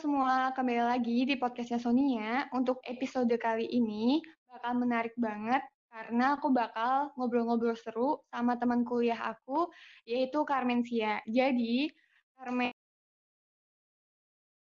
[0.00, 2.48] semua, kembali lagi di podcastnya Sonia.
[2.56, 5.60] Untuk episode kali ini bakal menarik banget
[5.92, 9.68] karena aku bakal ngobrol-ngobrol seru sama teman kuliah aku,
[10.08, 11.20] yaitu Carmen Sia.
[11.28, 11.92] Jadi,
[12.32, 12.72] Carmen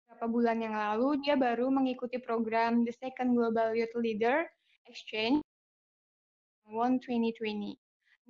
[0.06, 4.46] beberapa bulan yang lalu dia baru mengikuti program The Second Global Youth Leader
[4.86, 5.42] Exchange
[6.70, 7.74] One 2020.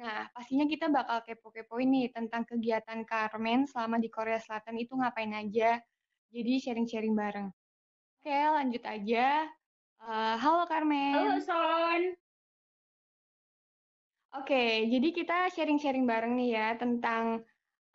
[0.00, 5.36] Nah, pastinya kita bakal kepo-kepo ini tentang kegiatan Carmen selama di Korea Selatan itu ngapain
[5.36, 5.76] aja.
[6.36, 7.48] Jadi sharing-sharing bareng.
[8.20, 9.48] Oke, lanjut aja.
[10.04, 11.16] Uh, halo Carmen.
[11.16, 12.12] Halo Son.
[14.36, 17.40] Oke, jadi kita sharing-sharing bareng nih ya tentang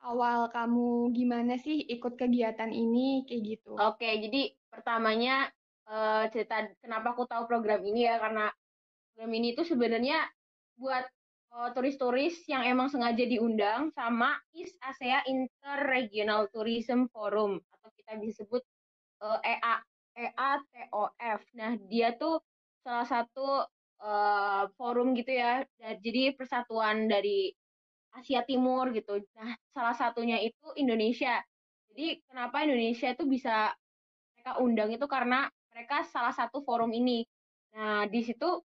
[0.01, 3.77] awal kamu gimana sih ikut kegiatan ini kayak gitu.
[3.77, 5.45] Oke, jadi pertamanya
[5.85, 8.49] uh, cerita kenapa aku tahu program ini ya karena
[9.13, 10.17] program ini itu sebenarnya
[10.81, 11.05] buat
[11.53, 17.61] uh, turis-turis yang emang sengaja diundang sama East Asia Interregional Tourism Forum
[18.01, 18.63] kita disebut
[19.21, 19.75] uh, EA
[20.17, 21.41] EATOF.
[21.55, 22.43] Nah, dia tuh
[22.83, 23.63] salah satu
[24.03, 25.63] uh, forum gitu ya.
[25.79, 27.53] Jadi persatuan dari
[28.11, 29.23] Asia Timur gitu.
[29.39, 31.39] Nah, salah satunya itu Indonesia.
[31.91, 33.71] Jadi kenapa Indonesia itu bisa
[34.35, 37.23] mereka undang itu karena mereka salah satu forum ini.
[37.71, 38.59] Nah, di situ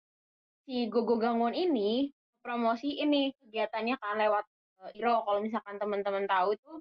[0.64, 2.08] si Gogo Gangwon ini
[2.40, 4.46] promosi ini kegiatannya kan lewat
[4.84, 6.74] uh, Iro kalau misalkan teman-teman tahu itu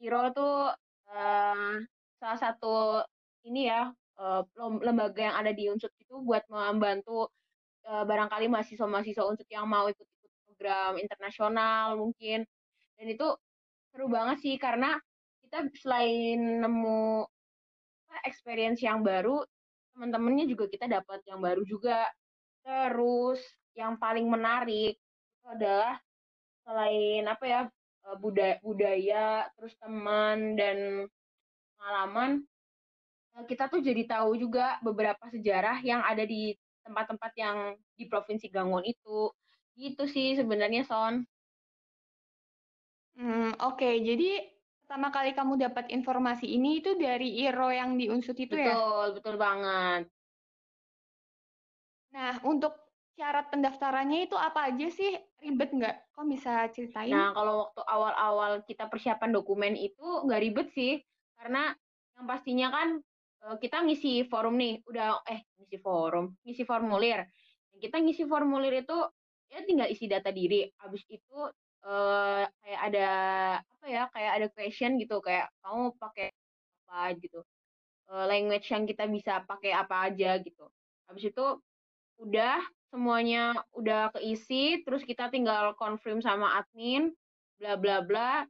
[0.00, 0.72] Iro tuh
[1.08, 1.76] uh,
[2.20, 3.00] salah satu
[3.48, 3.88] ini ya
[4.20, 4.44] uh,
[4.84, 7.32] lembaga yang ada di Unsut itu buat membantu
[7.88, 12.44] uh, barangkali mahasiswa-mahasiswa Unsut yang mau ikut-ikut program internasional mungkin.
[13.00, 13.28] Dan itu
[13.90, 15.00] seru banget sih karena
[15.40, 17.24] kita selain nemu
[18.28, 19.40] experience yang baru
[19.96, 22.04] teman-temannya juga kita dapat yang baru juga.
[22.60, 23.40] Terus
[23.72, 25.00] yang paling menarik
[25.48, 25.96] adalah
[26.68, 27.60] selain apa ya
[28.20, 31.08] budaya budaya terus teman dan
[31.80, 32.44] pengalaman
[33.48, 36.52] kita tuh jadi tahu juga beberapa sejarah yang ada di
[36.84, 37.56] tempat-tempat yang
[37.94, 39.32] di provinsi Gangwon itu
[39.78, 41.24] gitu sih sebenarnya Son.
[43.16, 43.94] Hmm, Oke, okay.
[44.00, 44.48] jadi
[44.84, 48.74] pertama kali kamu dapat informasi ini itu dari Iro yang di Unsut itu betul, ya?
[48.74, 50.02] Betul, betul banget.
[52.10, 52.74] Nah, untuk
[53.14, 55.14] syarat pendaftarannya itu apa aja sih?
[55.40, 55.96] Ribet nggak?
[56.16, 57.12] Kok bisa ceritain?
[57.12, 60.98] Nah, kalau waktu awal-awal kita persiapan dokumen itu nggak ribet sih,
[61.40, 61.72] karena
[62.16, 62.88] yang pastinya kan
[63.48, 67.24] eh, kita ngisi forum nih, udah eh ngisi forum, ngisi formulir.
[67.80, 68.96] Kita ngisi formulir itu
[69.48, 70.68] ya tinggal isi data diri.
[70.76, 71.38] Habis itu
[71.88, 73.08] eh, kayak ada
[73.64, 76.28] apa ya, kayak ada question gitu, kayak kamu pakai
[76.88, 77.40] apa gitu.
[78.10, 80.66] Eh, language yang kita bisa pakai apa aja gitu.
[81.08, 81.46] Habis itu
[82.20, 87.14] udah semuanya udah keisi, terus kita tinggal confirm sama admin,
[87.60, 88.44] bla bla bla,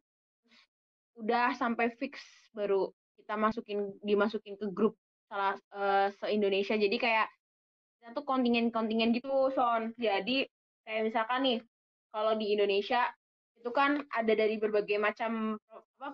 [1.21, 2.25] udah sampai fix
[2.57, 4.97] baru kita masukin dimasukin ke grup
[5.31, 6.75] salah uh, se Indonesia.
[6.75, 7.31] Jadi kayak
[8.01, 9.95] kita tuh kontingen-kontingen gitu, Son.
[10.01, 10.49] Jadi
[10.83, 11.59] kayak misalkan nih,
[12.11, 13.07] kalau di Indonesia
[13.61, 15.61] itu kan ada dari berbagai macam
[16.01, 16.09] apa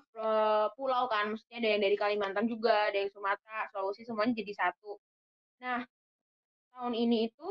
[0.75, 4.99] pulau kan, maksudnya ada yang dari Kalimantan juga, ada yang Sumatera, Sulawesi semuanya jadi satu.
[5.63, 5.87] Nah,
[6.75, 7.49] tahun ini itu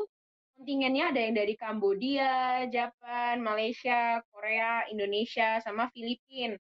[0.60, 6.60] kontingennya ada yang dari Kambodia, Jepang, Malaysia, Korea, Indonesia, sama Filipina.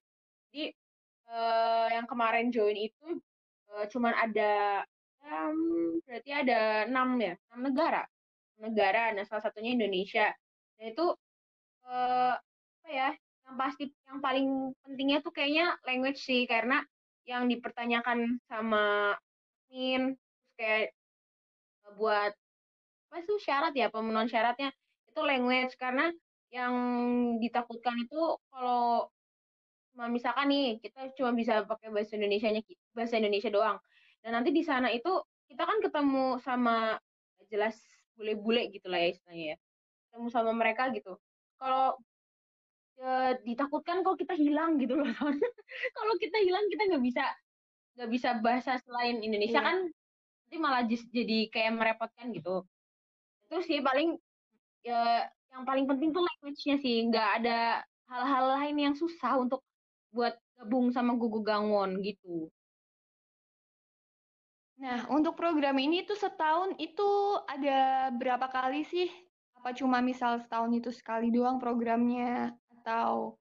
[0.49, 0.71] Jadi
[1.29, 3.19] uh, yang kemarin join itu
[3.73, 4.83] uh, cuman ada
[5.25, 8.03] um, berarti ada enam ya, enam negara,
[8.61, 9.13] negara.
[9.13, 10.31] Nah salah satunya Indonesia.
[10.77, 11.05] Dan itu
[11.87, 13.09] uh, apa ya?
[13.45, 14.47] Yang pasti yang paling
[14.81, 16.81] pentingnya tuh kayaknya language sih karena
[17.25, 19.13] yang dipertanyakan sama
[19.69, 20.17] terus
[20.55, 20.93] kayak
[21.97, 22.31] buat
[23.11, 24.73] apa itu syarat ya pemenuhan syaratnya
[25.09, 26.09] itu language karena
[26.53, 26.73] yang
[27.43, 29.11] ditakutkan itu kalau
[30.11, 32.61] misalkan nih kita cuma bisa pakai bahasa Indonesia nya
[32.91, 33.77] bahasa Indonesia doang.
[34.19, 35.09] Dan nanti di sana itu
[35.47, 36.99] kita kan ketemu sama
[37.47, 37.79] jelas
[38.19, 39.57] bule-bule gitu lah ya istilahnya ya.
[40.11, 41.15] Ketemu sama mereka gitu.
[41.55, 41.95] Kalau
[42.99, 45.07] ya, ditakutkan kok kita hilang gitu loh
[45.97, 47.23] kalau kita hilang kita nggak bisa
[47.95, 49.67] nggak bisa bahasa selain Indonesia yeah.
[49.71, 49.77] kan
[50.45, 52.67] nanti malah jadi kayak merepotkan gitu.
[53.47, 54.19] Itu sih paling
[54.83, 57.07] ya yang paling penting tuh language-nya sih.
[57.07, 57.59] Nggak ada
[58.11, 59.63] hal-hal lain yang susah untuk
[60.15, 62.47] buat gabung sama Gugu Gangwon gitu.
[64.79, 67.09] Nah, untuk program ini tuh setahun itu
[67.47, 69.07] ada berapa kali sih?
[69.59, 73.39] Apa cuma misal setahun itu sekali doang programnya atau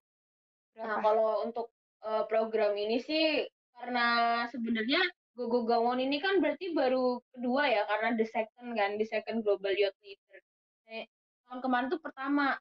[0.74, 0.86] berapa?
[0.90, 1.66] Nah, kalau untuk
[2.06, 4.06] uh, program ini sih karena
[4.50, 5.02] sebenarnya
[5.34, 9.74] Gogo Gawon ini kan berarti baru kedua ya karena the second kan the second global
[9.74, 10.38] youth leader.
[10.86, 11.10] Eh,
[11.50, 12.54] tahun kemarin tuh pertama.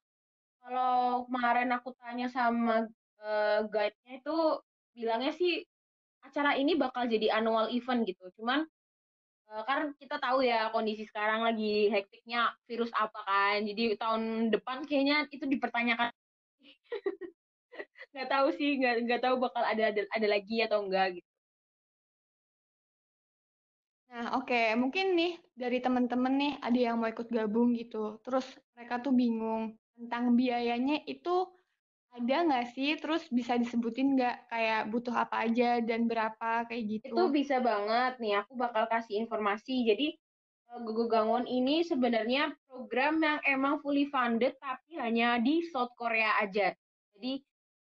[0.63, 2.89] Kalau kemarin aku tanya sama
[3.24, 4.38] uh, guide-nya itu
[4.94, 5.64] bilangnya sih
[6.24, 8.30] acara ini bakal jadi annual event gitu.
[8.40, 8.64] Cuman
[9.52, 13.58] uh, kan kita tahu ya kondisi sekarang lagi hektiknya virus apa kan.
[13.66, 16.12] Jadi tahun depan kayaknya itu dipertanyakan.
[18.14, 21.30] nggak tahu sih, nggak nggak tahu bakal ada, ada ada lagi atau enggak gitu.
[24.14, 24.78] Nah, oke, okay.
[24.78, 28.22] mungkin nih dari teman-teman nih ada yang mau ikut gabung gitu.
[28.22, 28.46] Terus
[28.78, 31.50] mereka tuh bingung tentang biayanya itu
[32.13, 32.94] ada nggak sih?
[33.01, 37.13] Terus bisa disebutin nggak kayak butuh apa aja dan berapa kayak gitu?
[37.13, 38.45] Itu bisa banget nih.
[38.45, 39.81] Aku bakal kasih informasi.
[39.89, 40.07] Jadi
[40.69, 46.38] eh, Gogo Gangwon ini sebenarnya program yang emang fully funded tapi hanya di South Korea
[46.38, 46.74] aja.
[47.18, 47.42] Jadi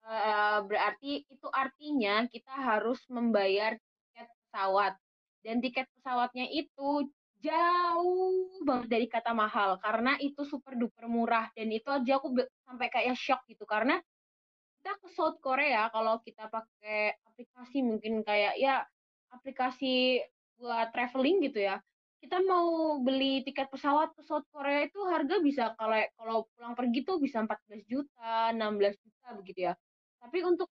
[0.05, 4.93] uh, berarti itu artinya kita harus membayar tiket pesawat
[5.41, 7.09] dan tiket pesawatnya itu
[7.41, 12.37] jauh banget dari kata mahal karena itu super duper murah dan itu aja aku
[12.69, 13.97] sampai kayak shock gitu karena
[14.81, 18.81] kita ke South Korea kalau kita pakai aplikasi mungkin kayak ya
[19.29, 20.25] aplikasi
[20.57, 21.77] buat traveling gitu ya.
[22.17, 27.05] Kita mau beli tiket pesawat ke South Korea itu harga bisa kalau kalau pulang pergi
[27.05, 29.73] tuh bisa 14 juta 16 juta begitu ya.
[30.17, 30.69] Tapi untuk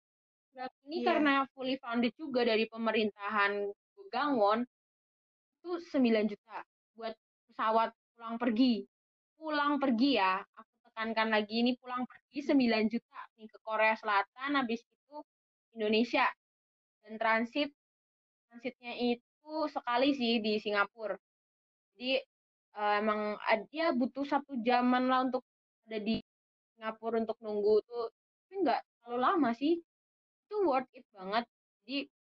[0.90, 1.06] ini yeah.
[1.06, 3.70] karena fully funded juga dari pemerintahan
[4.10, 4.66] Gangwon
[5.62, 6.66] itu 9 juta
[6.98, 7.14] buat
[7.46, 8.82] pesawat pulang pergi.
[9.38, 10.69] Pulang pergi ya aku
[11.00, 11.64] tekankan lagi.
[11.64, 15.24] Ini pulang pergi 9 juta nih ke Korea Selatan habis itu
[15.80, 16.28] Indonesia.
[17.08, 17.72] Dan transit
[18.52, 21.16] transitnya itu sekali sih di Singapura.
[21.96, 22.20] Jadi
[22.76, 23.40] uh, emang
[23.72, 25.48] dia butuh satu jaman lah untuk
[25.88, 26.20] ada di
[26.76, 28.12] Singapura untuk nunggu tuh
[28.44, 29.80] tapi nggak terlalu lama sih.
[30.52, 31.48] Itu worth it banget.
[31.88, 32.12] Jadi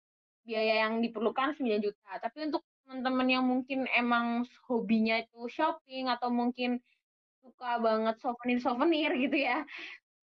[0.47, 2.15] biaya yang diperlukan 9 juta.
[2.23, 6.79] Tapi untuk teman-teman yang mungkin emang hobinya itu shopping atau mungkin
[7.50, 9.66] suka banget souvenir-souvenir gitu ya.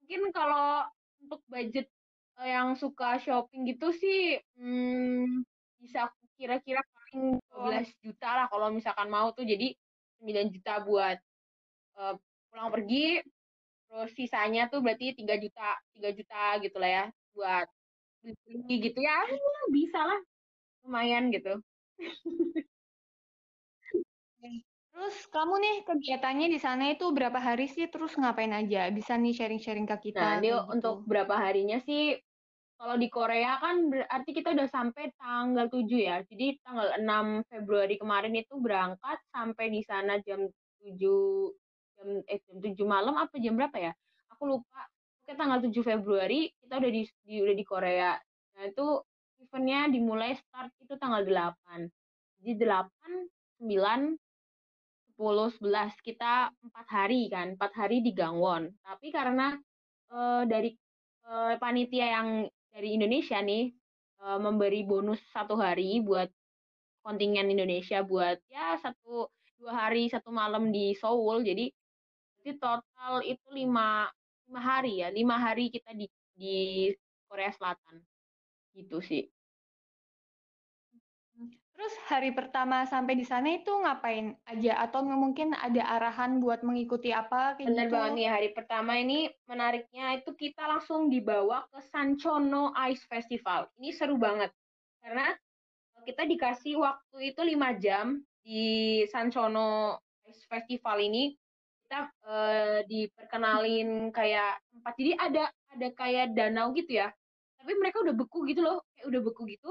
[0.02, 0.86] Mungkin kalau
[1.18, 1.90] untuk budget
[2.38, 5.42] uh, yang suka shopping gitu sih hmm,
[5.82, 6.06] bisa
[6.38, 9.42] kira-kira paling 12 juta lah kalau misalkan mau tuh.
[9.42, 9.74] Jadi
[10.22, 11.18] 9 juta buat
[11.98, 12.14] uh,
[12.54, 13.20] pulang pergi
[13.86, 17.66] terus sisanya tuh berarti 3 juta 3 juta gitu lah ya buat
[18.22, 19.18] beli gitu ya.
[19.74, 20.20] Bisa lah.
[20.86, 21.58] Lumayan gitu
[24.96, 27.84] Terus kamu nih kegiatannya di sana itu berapa hari sih?
[27.92, 28.88] Terus ngapain aja?
[28.88, 30.24] Bisa nih sharing-sharing ke kita.
[30.24, 30.72] Nah, ini gitu.
[30.72, 32.16] untuk berapa harinya sih?
[32.80, 36.24] Kalau di Korea kan berarti kita udah sampai tanggal 7 ya.
[36.24, 40.48] Jadi tanggal 6 Februari kemarin itu berangkat sampai di sana jam
[40.80, 43.92] 7 jam eh jam 7 malam apa jam berapa ya?
[44.32, 44.80] Aku lupa.
[45.20, 48.16] Oke tanggal 7 Februari kita udah di, di udah di Korea.
[48.56, 49.04] Nah, itu
[49.44, 51.84] eventnya dimulai start itu tanggal 8.
[52.40, 54.25] Jadi 8 9
[55.16, 58.68] 10, 11 kita empat hari kan, empat hari di Gangwon.
[58.84, 59.56] Tapi karena
[60.12, 60.76] uh, dari
[61.24, 62.28] uh, panitia yang
[62.68, 63.72] dari Indonesia nih
[64.20, 66.28] uh, memberi bonus satu hari buat
[67.00, 71.40] kontingen Indonesia buat ya satu dua hari satu malam di Seoul.
[71.46, 71.72] Jadi
[72.42, 74.06] jadi total itu lima
[74.46, 76.92] lima hari ya, lima hari kita di di
[77.26, 78.04] Korea Selatan
[78.76, 79.24] gitu sih.
[81.76, 87.12] Terus hari pertama sampai di sana itu ngapain aja atau mungkin ada arahan buat mengikuti
[87.12, 87.94] apa kayak Bener gitu?
[88.00, 93.68] banget nih hari pertama ini menariknya itu kita langsung dibawa ke Sanchono Ice Festival.
[93.76, 94.56] Ini seru banget
[95.04, 95.36] karena
[96.08, 100.00] kita dikasih waktu itu lima jam di Sanchono
[100.32, 101.36] Ice Festival ini
[101.86, 105.44] kita uh, diperkenalin kayak tempat jadi ada
[105.76, 107.12] ada kayak danau gitu ya
[107.60, 109.70] tapi mereka udah beku gitu loh kayak udah beku gitu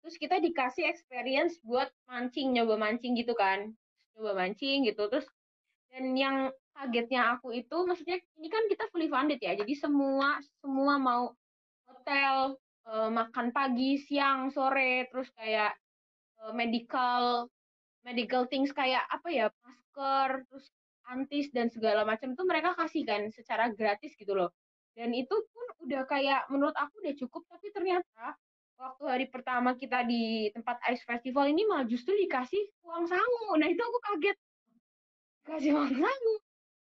[0.00, 3.72] terus kita dikasih experience buat mancing nyoba mancing gitu kan.
[4.16, 5.26] Nyoba mancing gitu terus
[5.90, 6.36] dan yang
[6.76, 11.34] kagetnya aku itu maksudnya ini kan kita fully funded ya jadi semua semua mau
[11.90, 15.74] hotel uh, makan pagi siang sore terus kayak
[16.40, 17.50] uh, medical
[18.06, 20.66] medical things kayak apa ya masker terus
[21.10, 24.54] antis dan segala macam itu mereka kasih kan secara gratis gitu loh.
[24.94, 28.38] Dan itu pun udah kayak menurut aku udah cukup tapi ternyata
[28.80, 33.60] waktu hari pertama kita di tempat ice festival ini malah justru dikasih uang sangu.
[33.60, 34.36] Nah itu aku kaget.
[35.44, 36.34] Dikasih uang sangu.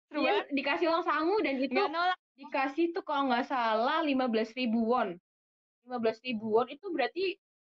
[0.08, 1.82] Iya, dikasih uang sangu dan itu
[2.38, 5.16] dikasih tuh kalau nggak salah 15 ribu won.
[5.88, 7.26] 15 ribu won itu berarti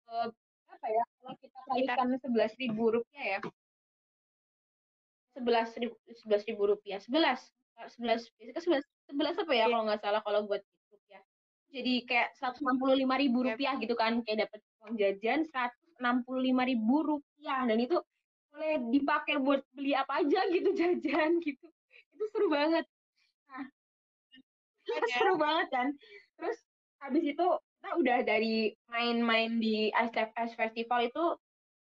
[0.08, 0.28] uh,
[0.72, 1.04] apa ya?
[1.20, 3.40] Kalau kita kalikan 11 ribu rupiah ya.
[5.36, 6.98] 11 ribu, 11 ribu rupiah.
[7.00, 7.52] 11.
[7.76, 8.80] 11, 11,
[9.12, 9.66] 11 apa ya yeah.
[9.68, 10.64] kalau nggak salah kalau buat
[11.70, 17.60] jadi kayak 165 ribu rupiah gitu kan kayak dapat uang jajan 165 ribu rupiah.
[17.66, 17.96] Dan itu
[18.52, 21.66] boleh dipakai buat beli apa aja gitu jajan gitu.
[22.16, 22.84] Itu seru banget.
[23.52, 23.66] Nah,
[25.18, 25.88] seru banget kan.
[26.40, 26.58] Terus
[27.02, 31.24] habis itu kita kita udah dari main-main di Ice Festival itu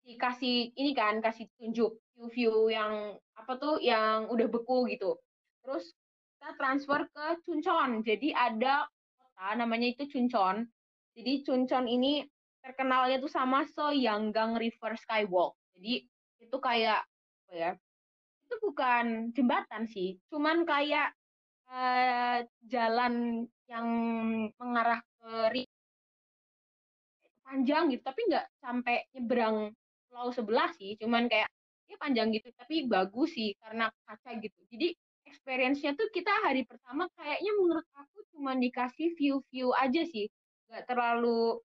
[0.06, 5.18] dikasih ini kan kasih tunjuk view-view yang apa tuh yang udah beku gitu.
[5.66, 5.90] Terus
[6.38, 8.86] kita transfer ke Cuncon jadi ada
[9.38, 10.66] kota namanya itu Cuncon
[11.14, 12.26] jadi Cuncon ini
[12.66, 15.54] terkenalnya tuh sama Soyanggang River Skywalk.
[15.78, 16.10] Jadi
[16.42, 17.06] itu kayak
[17.48, 17.72] apa ya
[18.48, 21.12] itu bukan jembatan sih cuman kayak
[21.68, 23.88] uh, jalan yang
[24.56, 25.66] mengarah ke
[27.44, 29.72] panjang gitu tapi nggak sampai nyebrang
[30.08, 31.48] pulau sebelah sih cuman kayak
[31.88, 34.60] ya panjang gitu tapi bagus sih karena kaca gitu.
[34.68, 34.92] Jadi
[35.38, 40.26] experience-nya tuh kita hari pertama kayaknya menurut aku cuma dikasih view-view aja sih.
[40.66, 41.62] Nggak terlalu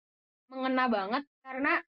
[0.52, 1.80] mengena banget karena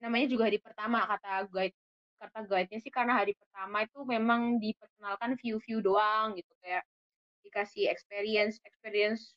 [0.00, 1.76] namanya juga hari pertama kata guide
[2.16, 6.82] kata guide-nya sih karena hari pertama itu memang diperkenalkan view-view doang gitu kayak
[7.44, 9.36] dikasih experience experience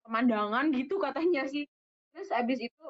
[0.00, 1.68] pemandangan gitu katanya sih.
[2.16, 2.84] Terus abis itu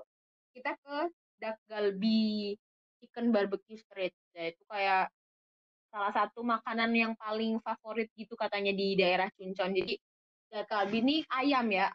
[0.55, 0.97] kita ke
[1.43, 2.55] Dak Galbi
[3.03, 4.15] chicken barbecue street.
[4.33, 5.11] Ya itu kayak
[5.93, 9.95] salah satu makanan yang paling favorit gitu katanya di daerah Cuncon jadi
[10.49, 11.93] Dak Galbi ini ayam ya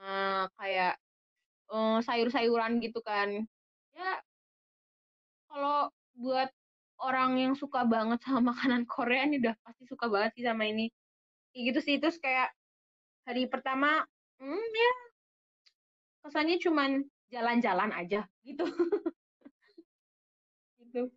[0.00, 0.96] uh, kayak
[1.72, 3.44] uh, sayur-sayuran gitu kan.
[3.96, 4.12] Ya
[5.48, 6.48] kalau buat
[7.00, 10.88] orang yang suka banget sama makanan Korea ini udah pasti suka banget sih sama ini.
[11.52, 12.48] Kayak gitu sih terus kayak
[13.28, 14.02] hari pertama
[14.40, 14.92] hmm ya
[16.24, 18.64] kesannya cuman jalan-jalan aja gitu.
[20.82, 21.08] Gitu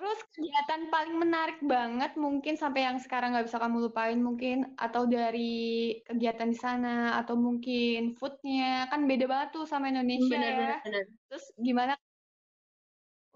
[0.00, 5.04] terus kegiatan paling menarik banget mungkin sampai yang sekarang nggak bisa kamu lupain mungkin atau
[5.04, 10.76] dari kegiatan di sana atau mungkin foodnya kan beda banget tuh sama Indonesia bener, ya.
[10.80, 12.00] bener, terus gimana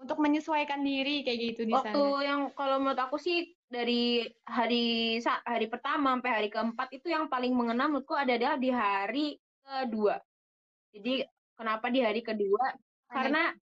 [0.01, 2.25] untuk menyesuaikan diri kayak gitu di waktu sana?
[2.25, 7.53] yang kalau menurut aku sih dari hari hari pertama sampai hari keempat itu yang paling
[7.53, 10.17] mengena menurutku adalah di hari kedua.
[10.97, 11.21] Jadi
[11.53, 12.73] kenapa di hari kedua?
[13.05, 13.53] Karena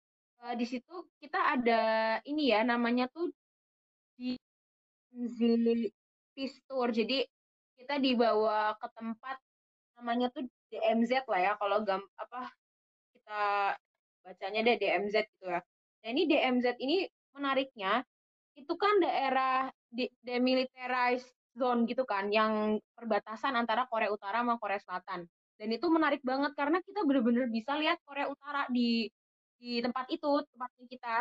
[0.44, 1.82] uh, di situ kita ada
[2.28, 3.32] ini ya namanya tuh
[4.20, 4.36] di
[6.68, 6.90] Tour.
[6.92, 7.24] Jadi
[7.80, 9.38] kita dibawa ke tempat
[10.02, 12.50] namanya tuh DMZ lah ya kalau gam apa
[13.14, 13.42] kita
[14.26, 15.62] bacanya deh DMZ gitu ya.
[16.04, 17.06] Nah ini DMZ ini
[17.38, 18.02] menariknya
[18.54, 19.70] itu kan daerah
[20.22, 25.30] demilitarized zone gitu kan yang perbatasan antara Korea Utara sama Korea Selatan.
[25.54, 29.06] Dan itu menarik banget karena kita benar-benar bisa lihat Korea Utara di
[29.64, 31.14] di tempat itu tempatnya kita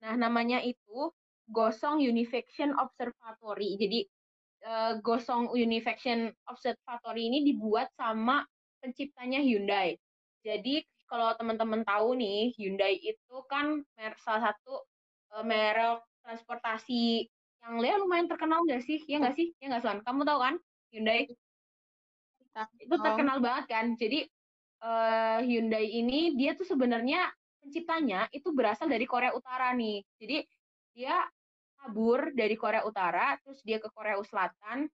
[0.00, 1.12] nah namanya itu
[1.52, 4.00] Gosong Unification Observatory jadi
[4.64, 8.40] uh, Gosong Unification Observatory ini dibuat sama
[8.80, 10.00] penciptanya Hyundai
[10.40, 13.84] jadi kalau teman-teman tahu nih Hyundai itu kan
[14.24, 14.80] salah satu
[15.36, 17.28] uh, merek transportasi
[17.62, 18.98] yang Lea lumayan terkenal nggak sih?
[19.06, 19.54] Ya nggak sih?
[19.62, 19.98] Ya nggak Suan?
[20.02, 20.54] Kamu tahu kan
[20.90, 21.30] Hyundai?
[22.80, 23.94] Itu terkenal banget kan.
[23.94, 24.26] Jadi
[24.82, 27.30] uh, Hyundai ini dia tuh sebenarnya
[27.62, 30.02] penciptanya itu berasal dari Korea Utara nih.
[30.18, 30.36] Jadi
[30.92, 31.22] dia
[31.78, 34.90] kabur dari Korea Utara, terus dia ke Korea Selatan.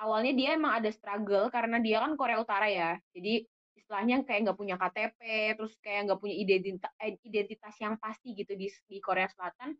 [0.00, 3.00] Awalnya dia emang ada struggle karena dia kan Korea Utara ya.
[3.12, 3.44] Jadi
[3.76, 5.20] istilahnya kayak nggak punya KTP,
[5.56, 9.76] terus kayak nggak punya identitas, eh, identitas yang pasti gitu di, di Korea Selatan.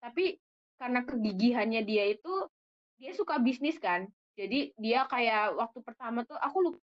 [0.00, 0.36] Tapi
[0.76, 2.34] karena kegigihannya dia itu,
[3.00, 4.04] dia suka bisnis kan.
[4.34, 6.80] Jadi dia kayak waktu pertama tuh aku lupa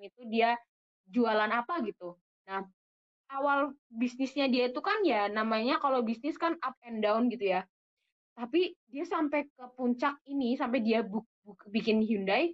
[0.00, 0.56] itu dia
[1.08, 2.16] jualan apa gitu.
[2.46, 2.62] Nah,
[3.30, 7.62] awal bisnisnya dia itu kan ya namanya kalau bisnis kan up and down gitu ya.
[8.36, 12.52] Tapi dia sampai ke puncak ini sampai dia buk, buk, bikin Hyundai.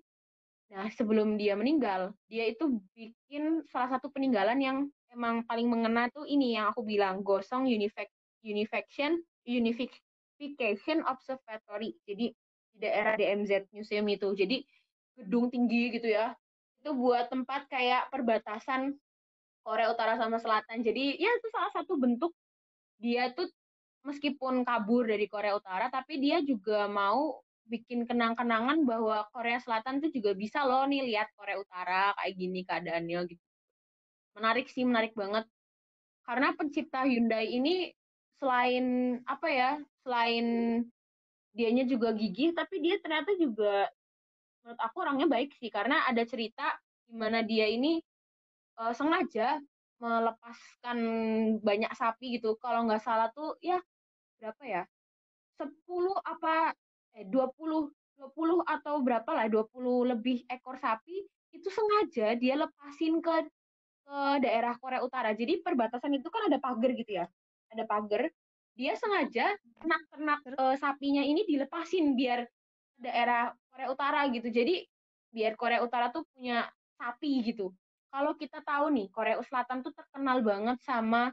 [0.72, 4.78] Nah, sebelum dia meninggal, dia itu bikin salah satu peninggalan yang
[5.12, 8.08] emang paling mengena tuh ini yang aku bilang Gosong Unific,
[8.40, 11.98] Unification Unification Observatory.
[12.06, 12.32] Jadi
[12.72, 14.32] di daerah DMZ Museum itu.
[14.32, 14.64] Jadi
[15.18, 16.32] gedung tinggi gitu ya.
[16.80, 18.96] Itu buat tempat kayak perbatasan
[19.62, 20.82] Korea Utara sama Selatan.
[20.82, 22.34] Jadi ya itu salah satu bentuk
[22.98, 23.50] dia tuh
[24.02, 30.10] meskipun kabur dari Korea Utara, tapi dia juga mau bikin kenang-kenangan bahwa Korea Selatan tuh
[30.10, 33.46] juga bisa loh nih lihat Korea Utara kayak gini keadaannya gitu.
[34.34, 35.46] Menarik sih, menarik banget.
[36.26, 37.94] Karena pencipta Hyundai ini
[38.42, 39.70] selain apa ya,
[40.02, 40.46] selain
[41.54, 43.86] dianya juga gigih, tapi dia ternyata juga
[44.62, 46.62] menurut aku orangnya baik sih karena ada cerita
[47.10, 47.98] gimana dia ini
[48.78, 49.60] uh, sengaja
[50.02, 50.98] melepaskan
[51.62, 52.58] banyak sapi gitu.
[52.58, 53.78] Kalau nggak salah tuh ya
[54.38, 54.82] berapa ya?
[55.60, 55.70] 10
[56.26, 56.74] apa
[57.14, 63.46] eh 20 20 atau berapa lah 20 lebih ekor sapi itu sengaja dia lepasin ke
[64.02, 65.30] ke daerah Korea Utara.
[65.32, 67.26] Jadi perbatasan itu kan ada pagar gitu ya.
[67.70, 68.28] Ada pagar.
[68.72, 72.48] Dia sengaja ternak-ternak uh, sapinya ini dilepasin biar
[72.96, 74.48] daerah Korea Utara gitu.
[74.48, 74.82] Jadi
[75.32, 77.70] biar Korea Utara tuh punya sapi gitu.
[78.12, 81.32] Kalau kita tahu nih, Korea Selatan tuh terkenal banget sama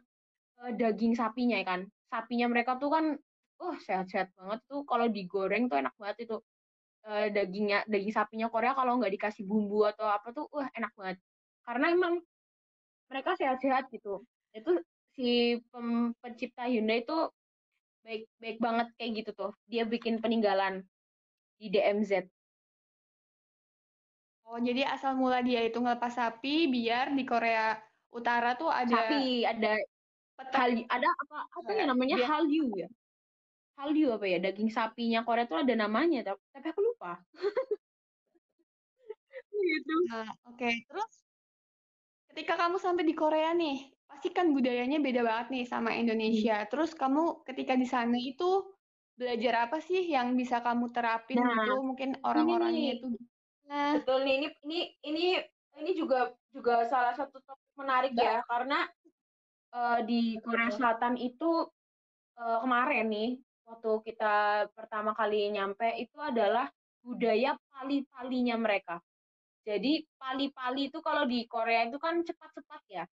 [0.64, 1.82] uh, daging sapinya ya kan.
[2.08, 3.06] Sapinya mereka tuh kan,
[3.60, 4.88] uh sehat-sehat banget tuh.
[4.88, 6.40] Kalau digoreng tuh enak banget itu
[7.04, 11.20] uh, dagingnya, daging sapinya Korea kalau nggak dikasih bumbu atau apa tuh, uh, enak banget.
[11.68, 12.24] Karena emang
[13.12, 14.24] mereka sehat-sehat gitu.
[14.56, 14.80] Itu
[15.20, 15.60] si
[16.24, 17.28] pencipta Hyundai itu
[18.08, 19.52] baik baik banget kayak gitu tuh.
[19.68, 20.88] Dia bikin peninggalan
[21.60, 22.24] di DMZ.
[24.50, 27.78] Oh, jadi asal mula dia itu ngelepas sapi biar di Korea
[28.10, 29.78] Utara tuh ada sapi, ada
[30.58, 32.26] hal ada apa apa ya namanya dia...
[32.26, 32.90] Hallyu ya?
[33.78, 34.42] Hallyu apa ya?
[34.42, 37.22] Daging sapinya Korea tuh ada namanya, tapi aku lupa.
[39.70, 39.96] gitu.
[40.10, 40.58] Nah, oke.
[40.58, 40.74] Okay.
[40.90, 41.14] Terus
[42.34, 46.66] ketika kamu sampai di Korea nih, pasti kan budayanya beda banget nih sama Indonesia.
[46.66, 46.70] Hmm.
[46.74, 48.66] Terus kamu ketika di sana itu
[49.20, 51.76] belajar apa sih yang bisa kamu terapin nah, gitu?
[51.84, 53.08] Mungkin orang-orangnya itu
[53.70, 55.26] Nah, betul nih ini ini ini
[55.78, 58.90] ini juga juga salah satu topik menarik ya karena
[59.78, 61.70] uh, di Korea Selatan itu
[62.42, 63.32] uh, kemarin nih
[63.70, 66.66] waktu kita pertama kali nyampe itu adalah
[67.06, 68.98] budaya pali-palinya mereka.
[69.62, 73.06] Jadi pali-pali itu kalau di Korea itu kan cepat-cepat ya.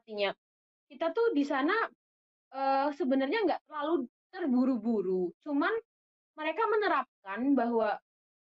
[0.00, 0.32] Artinya
[0.88, 1.76] kita tuh di sana
[2.56, 5.28] uh, sebenarnya nggak terlalu terburu-buru.
[5.44, 5.76] Cuman
[6.40, 8.00] mereka menerapkan bahwa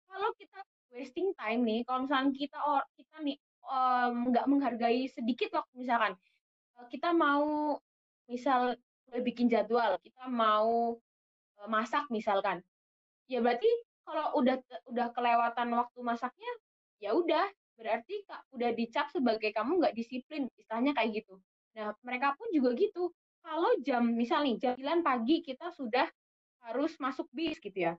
[0.09, 3.37] kalau kita wasting time nih kalau misalnya kita or, kita nih
[4.31, 6.15] nggak um, menghargai sedikit waktu misalkan
[6.79, 7.77] uh, kita mau
[8.31, 8.79] misal
[9.11, 10.95] bikin jadwal kita mau
[11.59, 12.63] uh, masak misalkan
[13.27, 13.69] ya berarti
[14.05, 16.53] kalau udah udah kelewatan waktu masaknya
[17.01, 21.43] ya udah berarti kak udah dicap sebagai kamu nggak disiplin istilahnya kayak gitu.
[21.75, 23.11] Nah mereka pun juga gitu
[23.43, 26.07] kalau jam misalnya jam 9 pagi kita sudah
[26.65, 27.99] harus masuk bis gitu ya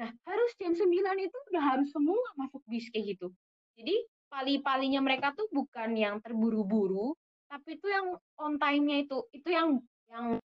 [0.00, 3.28] Nah, harus jam 9 itu udah harus semua masuk bis kayak gitu.
[3.76, 7.12] Jadi, pali-palinya mereka tuh bukan yang terburu-buru,
[7.50, 10.38] tapi itu yang on time-nya itu itu yang yang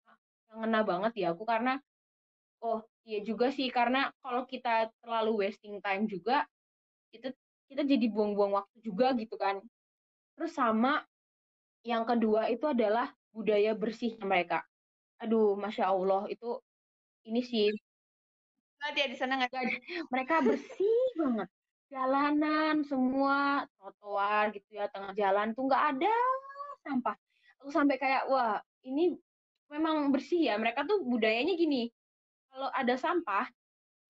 [0.49, 1.77] yang ngena banget ya aku karena
[2.65, 6.45] oh, iya juga sih karena kalau kita terlalu wasting time juga
[7.13, 7.29] itu
[7.69, 9.61] kita jadi buang-buang waktu juga gitu kan.
[10.37, 11.05] Terus sama
[11.85, 14.65] yang kedua itu adalah budaya bersihnya mereka.
[15.21, 16.59] Aduh, masya Allah itu
[17.29, 17.71] ini sih
[18.85, 19.49] banget ya di sana nggak?
[20.13, 21.49] Mereka bersih banget.
[21.89, 26.13] Jalanan semua trotoar gitu ya tengah jalan tuh nggak ada
[26.85, 27.17] sampah.
[27.65, 29.17] Aku sampai kayak wah ini
[29.73, 30.61] memang bersih ya.
[30.61, 31.89] Mereka tuh budayanya gini
[32.53, 33.49] kalau ada sampah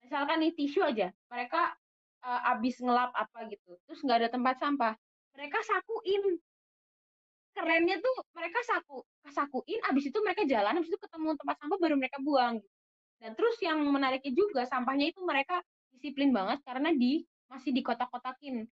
[0.04, 1.74] misalkan nih tisu aja mereka
[2.22, 4.92] uh, abis ngelap apa gitu terus nggak ada tempat sampah
[5.32, 6.36] mereka sakuin.
[7.56, 9.00] Kerennya tuh mereka saku
[9.32, 12.60] sakuin abis itu mereka jalan abis itu ketemu tempat sampah baru mereka buang
[13.20, 18.66] dan terus yang menariknya juga sampahnya itu mereka disiplin banget karena di masih di kotak-kotakin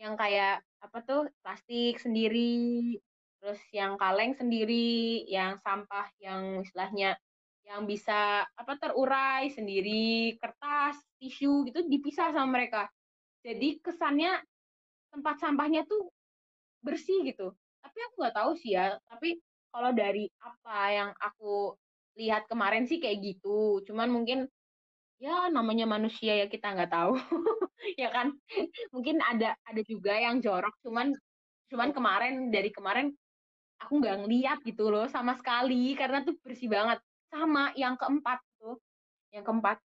[0.00, 2.98] yang kayak apa tuh plastik sendiri,
[3.38, 7.14] terus yang kaleng sendiri, yang sampah yang istilahnya
[7.62, 12.90] yang bisa apa terurai sendiri, kertas, tisu gitu dipisah sama mereka.
[13.46, 14.42] Jadi kesannya
[15.14, 16.10] tempat sampahnya tuh
[16.82, 17.54] bersih gitu.
[17.82, 18.98] Tapi aku nggak tahu sih ya.
[19.06, 19.38] Tapi
[19.70, 21.78] kalau dari apa yang aku
[22.16, 23.80] lihat kemarin sih kayak gitu.
[23.88, 24.48] Cuman mungkin
[25.22, 27.14] ya namanya manusia ya kita nggak tahu
[28.02, 28.34] ya kan?
[28.92, 31.14] Mungkin ada ada juga yang jorok cuman
[31.72, 33.08] cuman kemarin dari kemarin
[33.80, 37.00] aku nggak ngeliat gitu loh sama sekali karena tuh bersih banget.
[37.32, 38.76] Sama yang keempat tuh
[39.32, 39.80] yang keempat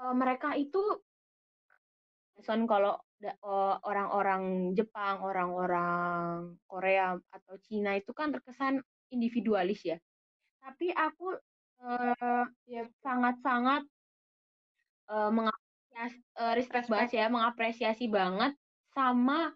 [0.00, 0.80] uh, mereka itu
[2.42, 2.98] son kalau
[3.86, 8.82] orang-orang Jepang, orang-orang Korea atau Cina itu kan terkesan
[9.14, 9.94] individualis ya
[10.62, 11.34] tapi aku
[11.82, 13.82] uh, ya sangat-sangat
[15.10, 18.54] uh, mengapresiasi uh, respect banget ya, mengapresiasi banget
[18.94, 19.50] sama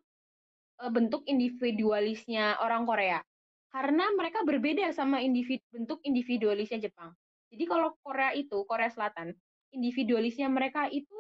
[0.83, 3.23] uh, bentuk individualisnya orang Korea.
[3.71, 7.13] Karena mereka berbeda sama individu, bentuk individualisnya Jepang.
[7.53, 9.31] Jadi kalau Korea itu, Korea Selatan,
[9.71, 11.15] individualisnya mereka itu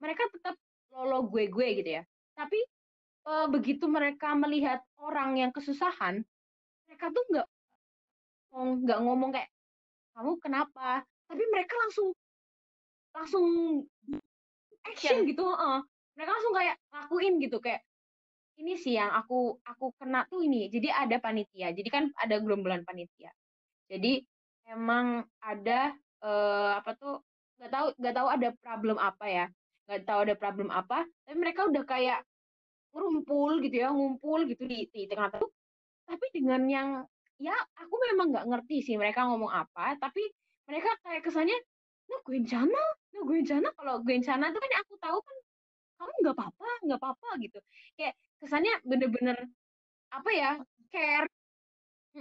[0.00, 0.56] mereka tetap
[0.94, 2.02] lolo gue gue gitu ya.
[2.38, 2.56] Tapi
[3.28, 6.24] uh, begitu mereka melihat orang yang kesusahan,
[6.88, 7.48] mereka tuh nggak
[8.54, 9.50] nggak ngomong kayak
[10.14, 11.06] kamu kenapa?
[11.30, 12.08] Tapi mereka langsung
[13.10, 13.46] langsung
[14.86, 15.82] action gitu uh.
[16.14, 17.82] mereka langsung kayak lakuin gitu kayak
[18.60, 20.68] ini sih yang aku aku kena tuh ini.
[20.68, 23.30] Jadi ada panitia jadi kan ada gerombolan panitia.
[23.88, 24.20] Jadi
[24.68, 27.24] emang ada uh, apa tuh
[27.60, 29.46] nggak tahu nggak tahu ada problem apa ya
[29.84, 32.20] nggak tahu ada problem apa tapi mereka udah kayak
[32.94, 35.50] ngumpul gitu ya ngumpul gitu di, di tengah-tengah
[36.08, 36.88] tapi dengan yang
[37.40, 40.20] ya aku memang nggak ngerti sih mereka ngomong apa tapi
[40.68, 41.56] mereka kayak kesannya
[42.12, 42.82] no gue sana
[43.16, 45.36] no gue sana kalau gue sana tuh kan aku tahu kan
[46.00, 47.58] kamu nggak apa-apa nggak apa-apa gitu
[47.96, 49.36] kayak kesannya bener-bener
[50.12, 50.50] apa ya
[50.92, 51.28] care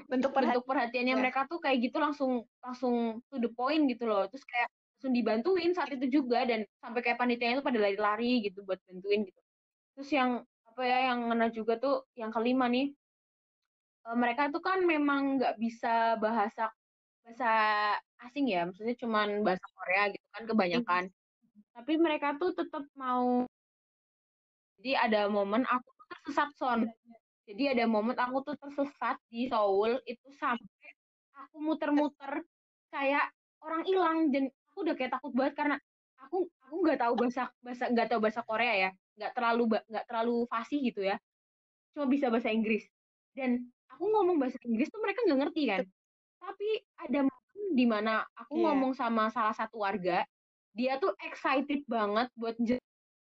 [0.08, 0.62] bentuk perhatian.
[0.62, 1.20] bentuk perhatiannya ya.
[1.20, 5.72] mereka tuh kayak gitu langsung langsung to the point gitu loh terus kayak langsung dibantuin
[5.76, 9.42] saat itu juga dan sampai kayak panitia itu pada lari-lari gitu buat bantuin gitu
[9.96, 12.94] terus yang apa ya yang ngena juga tuh yang kelima nih
[14.18, 16.74] mereka tuh kan memang nggak bisa bahasa
[17.22, 17.52] bahasa
[18.26, 21.04] asing ya maksudnya cuman bahasa Korea gitu kan kebanyakan.
[21.78, 23.46] Tapi mereka tuh tetap mau
[24.80, 26.80] jadi ada momen aku tuh tersesat son.
[27.46, 30.90] Jadi ada momen aku tuh tersesat di Seoul itu sampai
[31.38, 32.46] aku muter-muter
[32.90, 33.30] kayak
[33.62, 35.76] orang hilang dan aku udah kayak takut banget karena
[36.20, 40.36] aku aku nggak tahu bahasa bahasa nggak tahu bahasa Korea ya nggak terlalu nggak terlalu
[40.50, 41.22] fasih gitu ya.
[41.94, 42.90] Cuma bisa bahasa Inggris
[43.34, 45.84] dan aku ngomong bahasa Inggris tuh mereka nggak ngerti kan.
[46.40, 46.70] Tapi
[47.04, 48.64] ada momen di mana aku yeah.
[48.70, 50.24] ngomong sama salah satu warga
[50.74, 52.56] dia tuh excited banget buat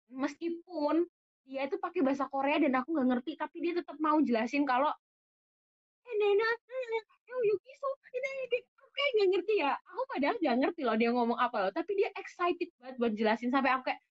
[0.09, 1.05] meskipun
[1.45, 4.89] dia itu pakai bahasa Korea dan aku nggak ngerti tapi dia tetap mau jelasin kalau
[6.05, 6.49] eh Nena
[7.35, 8.59] Yuki so ini.
[8.81, 9.73] Aku kayak nggak ngerti ya.
[9.93, 13.49] Aku padahal nggak ngerti loh dia ngomong apa loh tapi dia excited banget buat jelasin
[13.53, 14.01] sampai aku kayak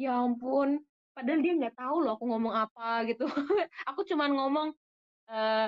[0.00, 0.80] ya ampun
[1.12, 3.26] padahal dia nggak tahu loh aku ngomong apa gitu.
[3.90, 4.68] Aku cuman ngomong
[5.30, 5.66] uh,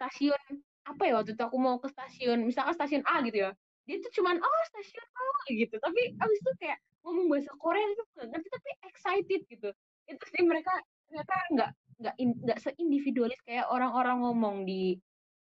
[0.00, 0.42] stasiun
[0.86, 3.50] apa ya waktu itu aku mau ke stasiun misalkan stasiun A gitu ya
[3.86, 5.74] dia tuh cuman oh stasiun A gitu.
[5.78, 9.70] Tapi abis itu kayak ngomong bahasa Korea itu nggak ngerti tapi excited gitu.
[10.10, 10.74] Itu sih mereka
[11.06, 11.70] ternyata nggak
[12.02, 14.98] nggak nggak seindividualis kayak orang-orang ngomong di,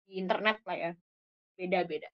[0.09, 0.91] di internet lah ya.
[1.53, 2.09] Beda-beda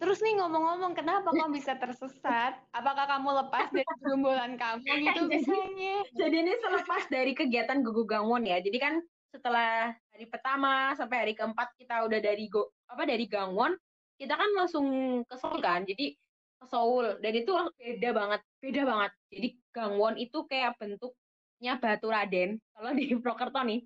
[0.00, 2.56] Terus nih ngomong-ngomong, kenapa kamu bisa tersesat?
[2.72, 5.96] Apakah kamu lepas dari gerombolan kamu gitu misalnya?
[6.16, 8.64] Jadi ini selepas dari kegiatan Gugu Gangwon ya.
[8.64, 8.96] Jadi kan
[9.28, 13.76] setelah hari pertama sampai hari keempat kita udah dari go apa dari Gangwon,
[14.16, 14.86] kita kan langsung
[15.28, 15.84] ke Seoul kan.
[15.84, 16.16] Jadi
[16.60, 22.60] ke Seoul dan itu beda banget beda banget jadi gangwon itu kayak bentuknya batu raden
[22.76, 23.80] kalau di Prokerto nih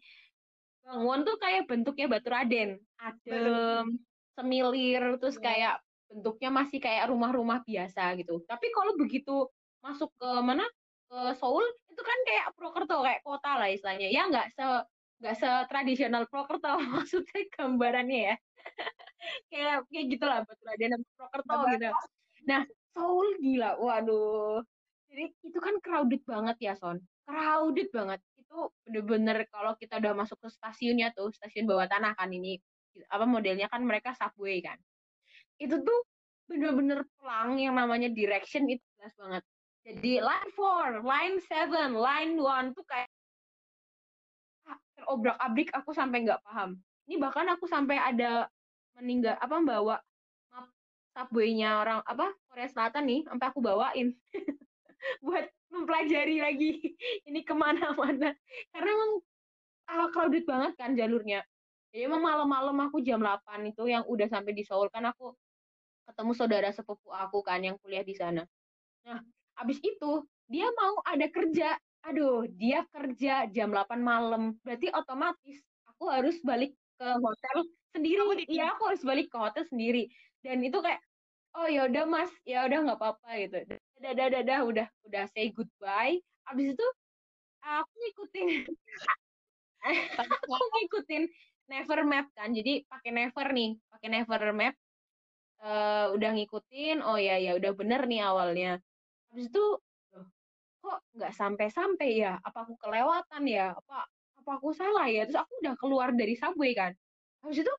[0.82, 4.02] gangwon tuh kayak bentuknya batu raden adem
[4.34, 5.44] semilir terus iya.
[5.46, 5.74] kayak
[6.14, 9.50] bentuknya masih kayak rumah-rumah biasa gitu tapi kalau begitu
[9.82, 10.62] masuk ke mana
[11.10, 14.66] ke Seoul itu kan kayak Prokerto kayak kota lah istilahnya ya nggak se
[15.18, 18.36] nggak tradisional Prokerto maksudnya gambarannya ya
[19.50, 21.90] kayak kayak gitulah batu raden Prokerto gitu
[22.44, 24.60] Nah, Seoul gila, waduh.
[25.08, 27.00] Jadi itu kan crowded banget ya, Son.
[27.24, 28.20] Crowded banget.
[28.36, 32.60] Itu bener-bener kalau kita udah masuk ke stasiunnya tuh, stasiun bawah tanah kan ini.
[33.10, 34.78] Apa modelnya kan mereka subway kan.
[35.60, 36.00] Itu tuh
[36.44, 39.42] bener-bener pelang yang namanya direction itu jelas banget.
[39.84, 43.10] Jadi line 4, line 7, line 1 tuh kayak
[44.68, 46.80] ah, terobrak-abrik aku sampai nggak paham.
[47.04, 48.48] Ini bahkan aku sampai ada
[48.96, 49.96] meninggal apa bawa
[51.14, 54.10] subway-nya orang apa Korea Selatan nih sampai aku bawain
[55.24, 56.70] buat mempelajari lagi
[57.30, 58.34] ini ke mana-mana
[58.74, 59.12] karena emang
[59.94, 61.46] uh, crowded banget kan jalurnya
[61.94, 65.30] jadi emang malam-malam aku jam 8 itu yang udah sampai di Seoul kan aku
[66.04, 68.44] ketemu saudara sepupu aku kan yang kuliah di sana.
[69.08, 69.20] Nah
[69.58, 71.76] abis itu dia mau ada kerja.
[72.04, 74.60] Aduh dia kerja jam 8 malam.
[74.60, 77.56] Berarti otomatis aku harus balik ke hotel
[77.96, 78.20] sendiri.
[78.44, 80.12] Iya aku harus balik ke hotel sendiri.
[80.44, 81.00] Dan itu kayak
[81.56, 82.30] oh ya udah mas.
[82.44, 83.56] Ya udah nggak apa-apa gitu.
[83.64, 86.20] Dadah dadah dadah udah udah say goodbye.
[86.52, 86.86] Abis itu
[87.64, 88.48] aku ngikutin
[90.52, 91.22] aku ngikutin
[91.72, 92.52] never map kan.
[92.52, 94.76] Jadi pakai never nih pakai never map
[95.64, 98.72] uh, udah ngikutin oh ya ya udah bener nih awalnya.
[99.32, 99.64] Habis itu
[100.84, 102.36] kok nggak sampai-sampai ya?
[102.44, 103.72] Apa aku kelewatan ya?
[103.72, 104.06] Apa
[104.44, 105.24] apa aku salah ya?
[105.24, 106.92] Terus aku udah keluar dari subway kan.
[107.40, 107.74] Habis itu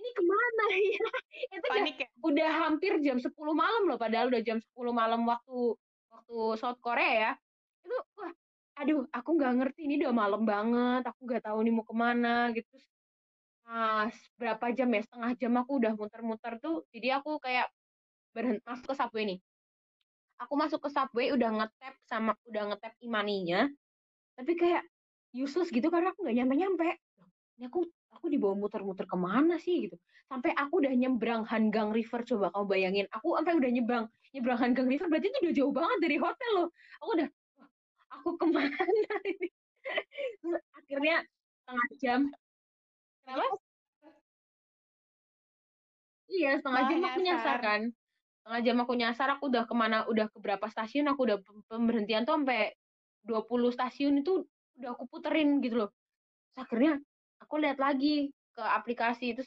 [0.00, 0.64] ini ke mana
[0.96, 1.08] ya?
[1.56, 2.08] Itu Panik udah, ya?
[2.24, 5.76] udah hampir jam 10 malam loh padahal udah jam 10 malam waktu
[6.12, 7.32] waktu South Korea ya.
[7.84, 8.32] Itu wah
[8.80, 12.48] aduh aku nggak ngerti ini udah malam banget aku nggak tahu nih mau ke mana
[12.56, 12.80] gitu
[13.70, 15.00] nah berapa jam ya?
[15.06, 17.70] Setengah jam aku udah muter-muter tuh jadi aku kayak
[18.34, 19.38] berhenti masuk ke subway nih.
[20.42, 23.70] Aku masuk ke subway udah ngetap sama udah ngetap imaninya
[24.34, 24.82] tapi kayak
[25.30, 26.98] useless gitu karena aku nggak nyampe-nyampe.
[27.60, 29.96] Ini aku aku dibawa muter-muter ke mana sih gitu.
[30.26, 33.06] Sampai aku udah nyebrang Hangang River coba kamu bayangin.
[33.14, 34.04] Aku sampai udah nyebrang
[34.34, 36.68] nyebrang Hangang River berarti itu udah jauh banget dari hotel loh.
[37.02, 37.28] Aku udah
[38.10, 38.74] aku ke mana
[39.30, 39.48] ini?
[40.74, 41.16] Akhirnya
[41.62, 42.20] setengah jam
[43.30, 43.56] kenapa?
[46.30, 46.62] Iya.
[46.62, 47.82] Setengah jam aku nyasar kan.
[48.40, 51.38] Setengah jam aku nyasar aku udah ke mana udah ke berapa stasiun aku udah
[51.68, 52.72] pemberhentian tuh sampai
[53.26, 54.46] 20 stasiun itu
[54.80, 55.90] udah aku puterin gitu loh.
[56.54, 56.92] Terus akhirnya
[57.42, 59.42] aku lihat lagi ke aplikasi itu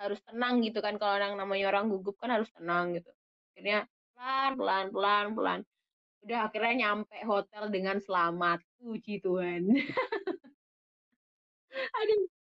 [0.00, 3.10] harus tenang gitu kan kalau yang namanya orang gugup kan harus tenang gitu.
[3.52, 5.60] Akhirnya pelan pelan pelan pelan.
[6.22, 8.62] Udah akhirnya nyampe hotel dengan selamat.
[8.78, 9.70] Puji Tuhan.
[11.98, 12.41] Aduh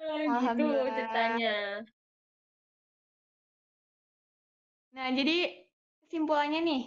[0.00, 1.84] nah, gitu ceritanya.
[4.90, 5.68] Nah jadi
[6.02, 6.82] kesimpulannya nih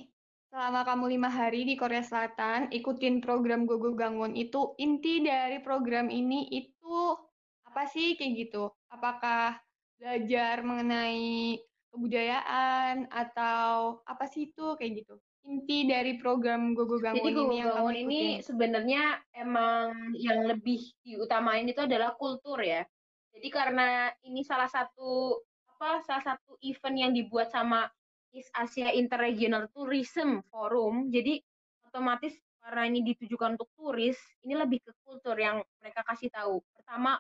[0.54, 6.14] selama kamu lima hari di Korea Selatan ikutin program Gogo Gangwon itu inti dari program
[6.14, 7.18] ini itu
[7.66, 8.14] apa sih?
[8.14, 8.70] Kayak gitu.
[8.94, 9.58] Apakah
[9.98, 11.58] belajar mengenai
[11.90, 14.78] kebudayaan atau apa sih itu?
[14.78, 15.16] Kayak gitu.
[15.44, 20.86] Inti dari program Gogo Gangwon Jadi Gogo ini yang kamu ini sebenarnya emang yang lebih
[21.02, 22.86] diutamain itu adalah kultur ya.
[23.34, 25.42] Jadi karena ini salah satu
[25.74, 27.90] apa salah satu event yang dibuat sama
[28.34, 31.10] East Asia Interregional Tourism Forum.
[31.10, 31.42] Jadi
[31.86, 34.16] otomatis karena ini ditujukan untuk turis,
[34.48, 36.64] ini lebih ke kultur yang mereka kasih tahu.
[36.72, 37.20] Pertama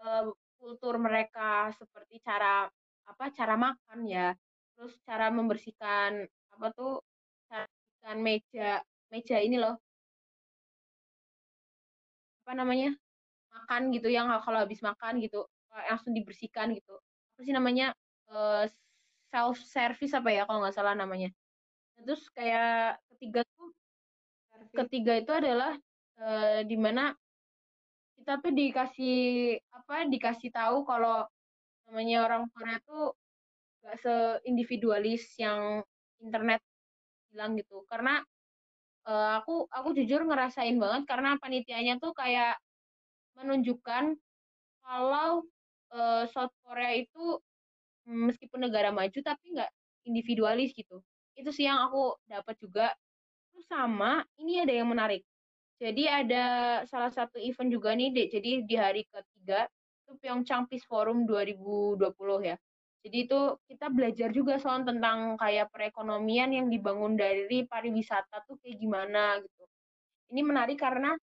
[0.00, 0.26] eh,
[0.58, 2.66] kultur mereka seperti cara
[3.08, 4.32] apa cara makan ya,
[4.74, 7.02] terus cara membersihkan apa tuh
[8.08, 8.80] kan meja
[9.12, 9.76] meja ini loh
[12.44, 12.96] apa namanya
[13.58, 15.44] makan gitu yang kalau habis makan gitu
[15.86, 16.94] langsung dibersihkan gitu.
[17.34, 17.94] Apa sih namanya
[18.30, 18.72] uh, eh,
[19.30, 21.30] self service apa ya kalau nggak salah namanya.
[21.98, 23.68] Terus kayak ketiga tuh
[24.74, 25.74] ketiga itu adalah
[26.18, 27.14] uh, di mana
[28.18, 29.18] kita tuh dikasih
[29.70, 31.24] apa dikasih tahu kalau
[31.88, 33.16] namanya orang Korea tuh
[33.80, 35.80] gak seindividualis yang
[36.20, 36.60] internet
[37.32, 37.86] bilang gitu.
[37.88, 38.20] Karena
[39.08, 42.60] uh, aku aku jujur ngerasain banget karena panitianya tuh kayak
[43.38, 44.18] menunjukkan
[44.82, 45.46] kalau
[45.94, 47.38] uh, South Korea itu
[48.08, 49.70] meskipun negara maju tapi nggak
[50.08, 51.04] individualis gitu.
[51.36, 52.86] Itu sih yang aku dapat juga.
[53.52, 55.22] Terus sama ini ada yang menarik.
[55.78, 56.44] Jadi ada
[56.90, 59.70] salah satu event juga nih jadi di hari ketiga
[60.02, 62.02] itu Pyeongchang Peace Forum 2020
[62.42, 62.56] ya.
[63.06, 68.74] Jadi itu kita belajar juga soal tentang kayak perekonomian yang dibangun dari pariwisata tuh kayak
[68.74, 69.64] gimana gitu.
[70.34, 71.14] Ini menarik karena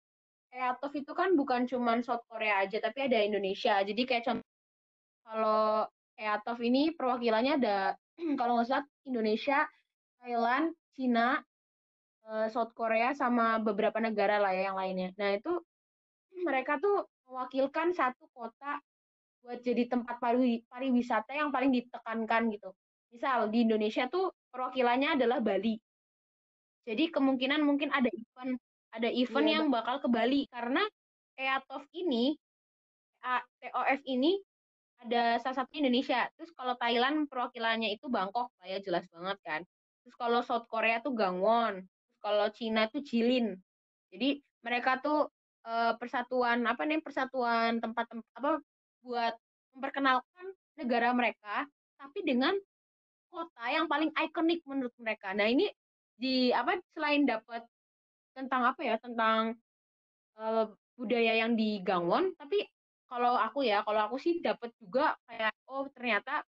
[0.54, 3.82] EATOF itu kan bukan cuma South Korea aja, tapi ada Indonesia.
[3.82, 4.50] Jadi kayak contoh
[5.26, 7.78] kalau EATOF ini perwakilannya ada
[8.40, 9.66] kalau nggak salah Indonesia,
[10.22, 11.42] Thailand, Cina,
[12.30, 15.10] eh, South Korea sama beberapa negara lah ya yang lainnya.
[15.18, 15.52] Nah itu
[16.48, 18.78] mereka tuh mewakilkan satu kota
[19.44, 20.16] buat jadi tempat
[20.70, 22.72] pariwisata yang paling ditekankan gitu.
[23.12, 25.76] Misal di Indonesia tuh perwakilannya adalah Bali.
[26.84, 28.60] Jadi kemungkinan mungkin ada event
[28.94, 30.86] ada event yeah, yang bakal ke Bali karena
[31.34, 32.38] EATOF ini
[33.24, 34.36] TOF ini
[35.04, 36.28] ada salah satu Indonesia.
[36.36, 39.60] Terus kalau Thailand perwakilannya itu Bangkok lah ya jelas banget kan.
[40.04, 41.80] Terus kalau South Korea tuh Gangwon.
[41.84, 43.56] Terus kalau Cina tuh Jilin.
[44.12, 45.28] Jadi mereka tuh
[45.64, 48.50] uh, persatuan apa nih persatuan tempat, tempat apa
[49.04, 49.34] buat
[49.76, 50.46] memperkenalkan
[50.80, 52.54] negara mereka tapi dengan
[53.28, 55.34] kota yang paling ikonik menurut mereka.
[55.34, 55.66] Nah, ini
[56.14, 57.66] di apa selain dapat
[58.34, 59.54] tentang apa ya tentang
[60.36, 60.66] uh,
[60.98, 62.66] budaya yang di Gangwon tapi
[63.06, 66.42] kalau aku ya kalau aku sih dapat juga kayak oh ternyata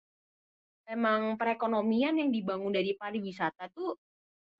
[0.87, 3.95] emang perekonomian yang dibangun dari pariwisata tuh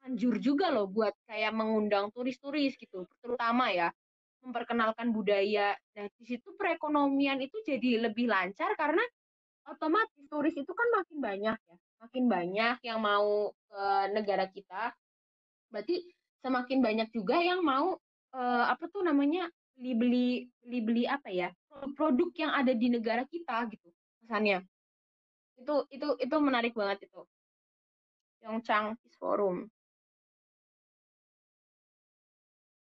[0.04, 3.88] anjur juga loh buat kayak mengundang turis-turis gitu terutama ya
[4.44, 5.74] memperkenalkan budaya.
[5.96, 9.02] Nah, di situ perekonomian itu jadi lebih lancar karena
[9.72, 11.78] otomatis turis itu kan makin banyak ya.
[12.04, 14.92] Makin banyak yang mau ke negara kita.
[15.72, 16.04] Berarti
[16.44, 17.96] semakin banyak juga yang mau
[18.36, 19.48] uh, apa tuh namanya
[19.80, 21.50] beli-beli beli-beli apa ya?
[21.98, 23.90] produk yang ada di negara kita gitu
[24.24, 24.62] kesannya.
[25.58, 27.26] Itu itu itu menarik banget itu.
[28.40, 29.68] Pyeongchang Peace Forum.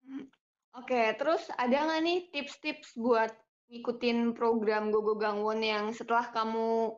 [0.02, 0.26] Hmm.
[0.72, 3.32] Oke, terus ada nggak nih tips-tips buat
[3.68, 6.96] ngikutin program Gogo Gangwon yang setelah kamu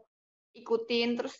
[0.55, 1.35] ikutin terus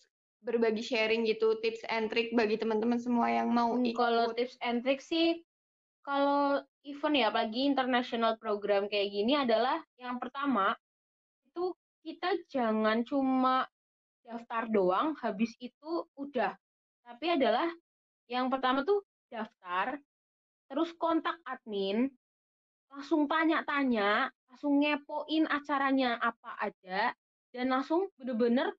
[0.45, 3.99] berbagi sharing gitu tips and trick bagi teman-teman semua yang mau hmm, ikut.
[3.99, 5.41] Kalau tips and trick sih
[6.05, 10.77] kalau event ya apalagi international program kayak gini adalah yang pertama
[11.49, 11.73] itu
[12.05, 13.65] kita jangan cuma
[14.21, 16.53] daftar doang habis itu udah.
[17.05, 17.69] Tapi adalah
[18.29, 19.01] yang pertama tuh
[19.33, 19.97] daftar
[20.69, 22.13] terus kontak admin
[22.93, 27.11] langsung tanya-tanya, langsung ngepoin acaranya apa aja,
[27.51, 28.71] dan langsung bener-bener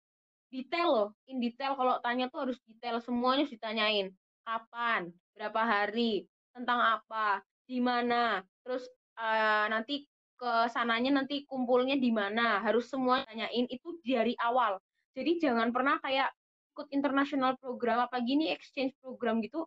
[0.49, 1.77] detail loh, in detail.
[1.77, 4.07] Kalau tanya tuh harus detail semuanya harus ditanyain.
[4.45, 8.85] Kapan, berapa hari, tentang apa, di mana, terus
[9.17, 10.05] uh, nanti
[10.35, 14.77] ke sananya nanti kumpulnya di mana, harus semua tanyain itu dari awal.
[15.15, 16.29] Jadi jangan pernah kayak
[16.75, 19.63] ikut international program apa gini exchange program gitu.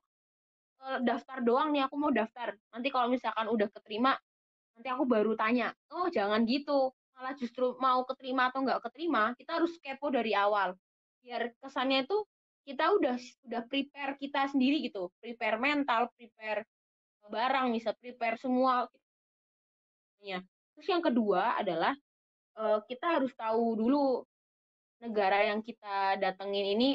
[0.78, 2.52] Eh, daftar doang nih aku mau daftar.
[2.68, 4.12] Nanti kalau misalkan udah keterima
[4.78, 9.58] nanti aku baru tanya oh jangan gitu malah justru mau keterima atau nggak keterima kita
[9.58, 10.78] harus kepo dari awal.
[11.18, 12.22] Biar kesannya itu
[12.62, 13.16] kita udah
[13.50, 15.10] udah prepare kita sendiri gitu.
[15.18, 16.62] Prepare mental prepare
[17.28, 18.88] barang bisa prepare semua
[20.18, 20.42] ya
[20.74, 21.94] terus yang kedua adalah
[22.58, 24.22] uh, kita harus tahu dulu
[24.98, 26.90] negara yang kita datengin ini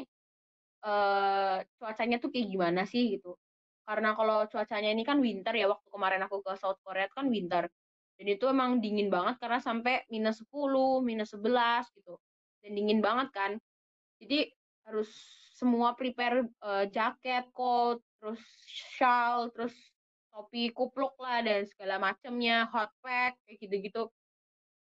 [0.83, 3.39] uh, cuacanya tuh kayak gimana sih gitu.
[3.83, 7.67] Karena kalau cuacanya ini kan winter ya waktu kemarin aku ke South Korea kan winter
[8.23, 12.15] dan itu emang dingin banget karena sampai minus 10, minus 11 gitu
[12.63, 13.51] dan dingin banget kan
[14.23, 14.47] jadi
[14.87, 15.11] harus
[15.55, 18.41] semua prepare uh, jaket, coat, terus
[18.99, 19.71] shawl, terus
[20.33, 24.09] topi kupluk lah dan segala macamnya, hot pack kayak gitu-gitu.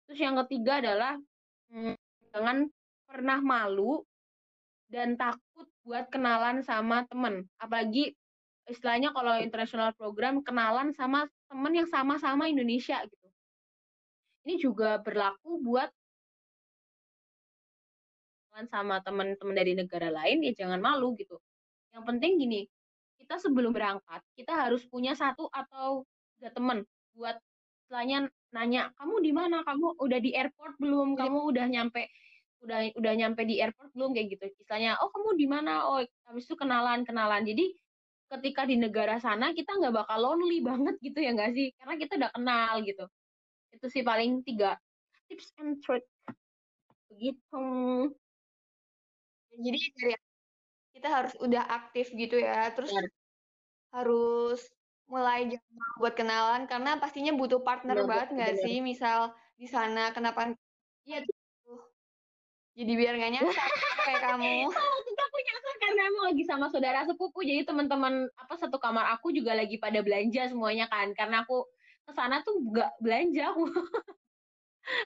[0.09, 1.15] Terus yang ketiga adalah
[1.71, 1.95] hmm,
[2.33, 2.67] jangan
[3.05, 4.03] pernah malu
[4.89, 7.47] dan takut buat kenalan sama temen.
[7.61, 8.17] Apalagi
[8.67, 13.22] istilahnya kalau international program kenalan sama temen yang sama-sama Indonesia gitu.
[14.43, 15.91] Ini juga berlaku buat
[18.69, 21.41] sama teman-teman dari negara lain ya jangan malu gitu.
[21.95, 22.61] Yang penting gini,
[23.19, 26.05] kita sebelum berangkat kita harus punya satu atau
[26.37, 26.85] tiga teman
[27.17, 27.37] buat
[27.85, 29.65] istilahnya nanya kamu di mana?
[29.65, 31.17] Kamu udah di airport belum?
[31.17, 31.19] Iya.
[31.25, 32.03] kamu udah nyampe
[32.63, 34.11] udah udah nyampe di airport belum?
[34.15, 34.45] Kayak gitu.
[34.63, 35.73] Istilahnya oh kamu di mana?
[35.89, 37.73] Oh habis itu kenalan kenalan jadi
[38.33, 41.73] ketika di negara sana kita nggak bakal lonely banget gitu ya nggak sih?
[41.81, 43.05] Karena kita udah kenal gitu
[43.73, 44.77] itu sih paling tiga
[45.27, 46.05] tips and trick
[47.09, 47.65] begitu
[49.61, 50.15] jadi dari
[50.97, 52.71] kita harus udah aktif gitu ya.
[52.73, 53.11] Terus Benar.
[53.93, 54.61] harus
[55.11, 58.81] mulai jangan buat kenalan karena pastinya butuh partner benar, banget nggak sih?
[58.81, 60.57] Misal di sana kenapa
[61.03, 61.27] Iya,
[62.79, 63.51] jadi biar nggak nyasar
[64.07, 64.71] kayak kamu.
[64.71, 67.43] Kita aku nyasar karena emang lagi sama saudara sepupu.
[67.43, 71.11] Jadi teman-teman apa satu kamar aku juga lagi pada belanja semuanya kan.
[71.19, 71.67] Karena aku
[72.03, 73.65] ke sana tuh nggak belanja aku.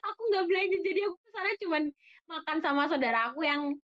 [0.07, 1.83] aku nggak belanja jadi aku ke sana cuman
[2.27, 3.77] makan sama saudara aku yang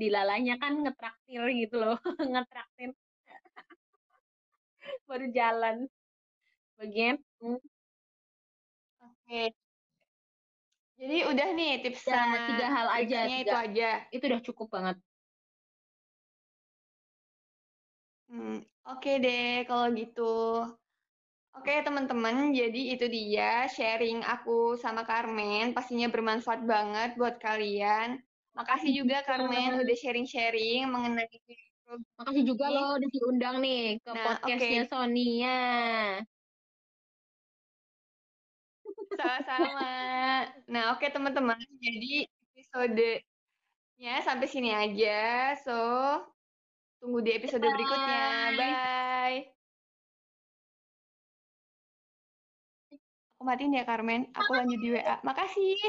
[0.00, 1.98] dilalanya kan ngetraktir gitu loh
[2.32, 2.96] ngetraktir.
[5.08, 5.84] Baru jalan.
[6.80, 7.60] Bagian oke.
[9.28, 9.52] Okay.
[11.00, 13.90] jadi udah nih tips ya, sama tiga hal aja tiga, itu aja.
[14.12, 14.96] itu udah cukup banget.
[18.30, 20.32] Hmm, oke okay deh kalau gitu
[21.50, 25.74] Oke teman-teman, jadi itu dia sharing aku sama Carmen.
[25.74, 28.22] Pastinya bermanfaat banget buat kalian.
[28.54, 31.26] Makasih juga Carmen udah sharing-sharing mengenai
[31.90, 34.90] Makasih juga lo udah diundang nih ke nah, podcastnya okay.
[34.90, 35.60] Sonia.
[39.18, 39.90] Sama-sama.
[40.70, 41.58] Nah, oke okay, teman-teman.
[41.82, 45.58] Jadi episodenya sampai sini aja.
[45.66, 45.78] So,
[47.02, 47.74] tunggu di episode Bye.
[47.74, 48.22] berikutnya.
[48.54, 49.59] Bye.
[53.40, 54.28] Aku matiin ya, Carmen.
[54.36, 55.16] Aku lanjut di WA.
[55.24, 55.80] Makasih.